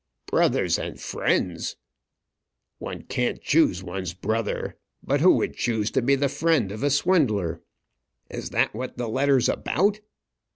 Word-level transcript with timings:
"Brothers 0.25 0.79
and 0.79 0.99
friends! 0.99 1.75
One 2.79 3.03
can't 3.03 3.39
choose 3.39 3.83
one's 3.83 4.15
brother; 4.15 4.79
but 5.03 5.21
who 5.21 5.35
would 5.35 5.53
choose 5.55 5.91
to 5.91 6.01
be 6.01 6.15
the 6.15 6.27
friend 6.27 6.71
of 6.71 6.81
a 6.81 6.89
swindler? 6.89 7.61
Is 8.27 8.49
that 8.49 8.73
what 8.73 8.97
the 8.97 9.07
letter 9.07 9.37
is 9.37 9.47
about?" 9.47 9.99